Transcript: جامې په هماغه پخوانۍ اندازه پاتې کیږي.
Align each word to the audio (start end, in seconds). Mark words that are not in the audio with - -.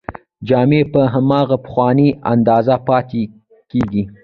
جامې 0.47 0.81
په 0.93 1.01
هماغه 1.13 1.57
پخوانۍ 1.65 2.09
اندازه 2.33 2.75
پاتې 2.87 3.21
کیږي. 3.71 4.03